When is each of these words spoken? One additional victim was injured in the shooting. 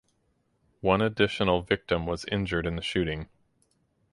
One 0.79 1.03
additional 1.03 1.61
victim 1.61 2.07
was 2.07 2.25
injured 2.25 2.65
in 2.65 2.75
the 2.75 2.81
shooting. 2.81 3.29